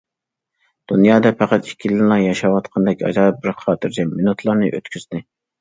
[0.91, 5.25] دۇنيادا پەقەت ئىككىيلەنلا ياشاۋاتقاندەك، ئاجايىپ بىر خاتىرجەم مىنۇتلارنى ئۆتكۈزدى.